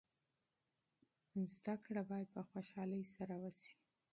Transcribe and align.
زده 1.55 1.75
کړه 1.85 2.01
باید 2.11 2.27
په 2.35 2.41
خوشحالۍ 2.49 3.03
سره 3.15 3.35
وسي. 3.43 3.71